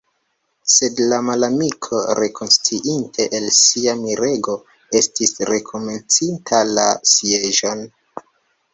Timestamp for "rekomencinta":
5.53-6.67